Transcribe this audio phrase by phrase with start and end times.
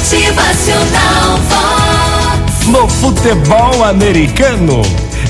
[0.00, 2.66] Motivacional Vox.
[2.68, 4.80] No futebol americano,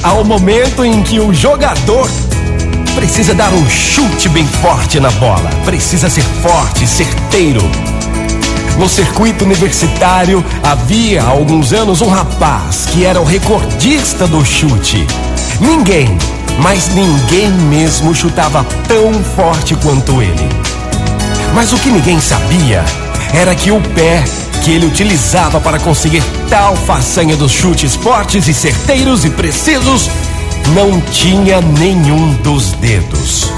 [0.00, 2.08] há um momento em que o jogador
[2.94, 7.60] precisa dar um chute bem forte na bola, precisa ser forte, certeiro.
[8.78, 15.04] No circuito universitário, havia há alguns anos um rapaz que era o recordista do chute.
[15.60, 16.16] Ninguém,
[16.60, 20.48] mas ninguém mesmo chutava tão forte quanto ele.
[21.56, 22.84] Mas o que ninguém sabia
[23.34, 24.22] era que o pé
[24.62, 30.10] que ele utilizava para conseguir tal façanha dos chutes fortes e certeiros e precisos
[30.74, 33.50] não tinha nenhum dos dedos.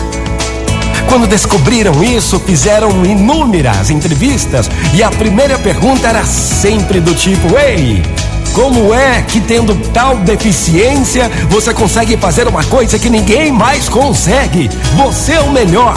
[1.09, 8.03] Quando descobriram isso, fizeram inúmeras entrevistas e a primeira pergunta era sempre do tipo: Ei,
[8.55, 14.71] como é que tendo tal deficiência você consegue fazer uma coisa que ninguém mais consegue?
[14.97, 15.95] Você é o melhor,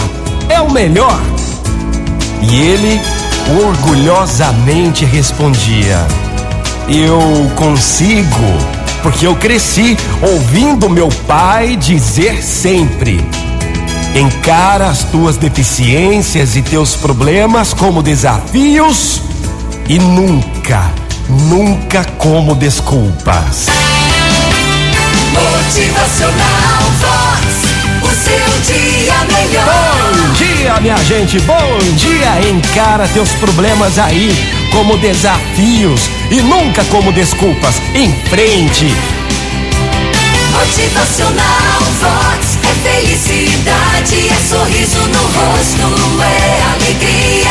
[0.49, 1.21] é o melhor.
[2.41, 3.01] E ele
[3.49, 6.05] orgulhosamente respondia:
[6.87, 7.19] Eu
[7.55, 8.57] consigo,
[9.03, 13.23] porque eu cresci ouvindo meu pai dizer sempre:
[14.15, 19.21] Encara as tuas deficiências e teus problemas como desafios
[19.87, 20.91] e nunca,
[21.29, 23.67] nunca como desculpas.
[25.33, 26.44] Motivacional
[30.85, 32.47] minha gente, bom dia!
[32.47, 34.29] Encara teus problemas aí
[34.71, 37.81] como desafios e nunca como desculpas.
[37.95, 38.93] Em frente!
[40.51, 42.59] Motivacional Vox.
[42.61, 47.49] É felicidade, é sorriso no rosto, é alegria,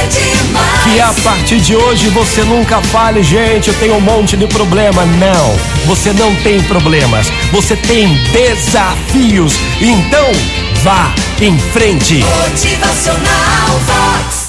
[0.00, 0.82] é demais.
[0.84, 5.04] Que a partir de hoje você nunca fale, gente, eu tenho um monte de problema.
[5.04, 9.56] Não, você não tem problemas, você tem desafios.
[9.78, 10.32] Então,
[10.82, 12.24] vá em frente.
[12.24, 14.41] Motivacional Vox.